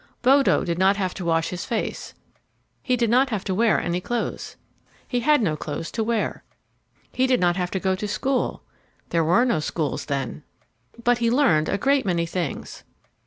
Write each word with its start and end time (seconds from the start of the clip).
Bodo 0.23 0.63
did 0.65 0.79
not 0.79 0.97
have 0.97 1.13
to 1.13 1.23
wash 1.25 1.49
his 1.49 1.63
face. 1.63 2.15
He 2.81 2.97
did 2.97 3.11
not 3.11 3.29
have 3.29 3.43
to 3.43 3.53
wear 3.53 3.79
any 3.79 4.01
clothes. 4.01 4.55
He 5.07 5.19
had 5.19 5.43
no 5.43 5.55
clothes 5.55 5.91
to 5.91 6.03
wear. 6.03 6.43
He 7.11 7.27
did 7.27 7.39
not 7.39 7.55
have 7.55 7.69
to 7.69 7.79
go 7.79 7.93
to 7.95 8.07
school. 8.07 8.63
There 9.09 9.23
were 9.23 9.45
no 9.45 9.59
schools 9.59 10.05
then. 10.05 10.41
But 11.03 11.19
he 11.19 11.29
learned 11.29 11.69
a 11.69 11.77
great 11.77 12.03
many 12.03 12.25
things. 12.25 12.83